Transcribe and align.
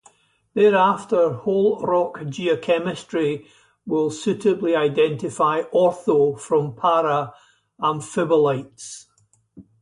Thereafter, 0.55 1.29
whole 1.31 1.79
rock 1.81 2.21
geochemistry 2.21 3.45
will 3.85 4.09
suitably 4.09 4.75
identify 4.75 5.61
ortho- 5.71 6.39
from 6.39 6.73
para-amphibolites. 6.73 9.05